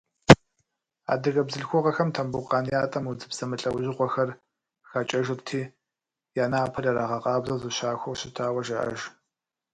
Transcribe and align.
Адыгэ 1.13 1.43
бзылъхугъэхэм 1.47 2.09
Тамбукъан 2.15 2.65
ятӏэм 2.81 3.05
удзыпс 3.11 3.37
зэмылӏэужьыгъуэхэр 3.39 4.29
хакӏэжырти, 4.89 5.61
я 6.43 6.45
напэр 6.51 6.85
ирагъэкъабзэу, 6.89 7.61
зыщахуэу 7.61 8.17
щытауэ 8.19 8.61
жаӏэж. 8.67 8.99